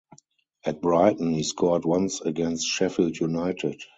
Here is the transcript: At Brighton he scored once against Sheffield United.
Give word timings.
At 0.65 0.81
Brighton 0.81 1.31
he 1.35 1.43
scored 1.43 1.85
once 1.85 2.21
against 2.21 2.65
Sheffield 2.65 3.19
United. 3.19 3.83